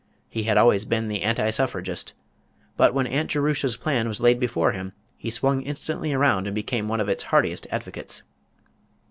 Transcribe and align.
He 0.29 0.45
had 0.45 0.57
always 0.57 0.83
been 0.83 1.03
an 1.11 1.17
anti 1.17 1.51
suffragist, 1.51 2.13
but 2.75 2.95
when 2.95 3.05
Aunt 3.05 3.29
Jerusha's 3.29 3.77
plan 3.77 4.07
was 4.07 4.19
laid 4.19 4.39
before 4.39 4.71
him 4.71 4.93
he 5.15 5.29
swung 5.29 5.61
instantly 5.61 6.11
around 6.11 6.47
and 6.47 6.55
became 6.55 6.87
one 6.87 6.99
of 6.99 7.07
its 7.07 7.21
heartiest 7.29 7.67
advocates. 7.69 8.23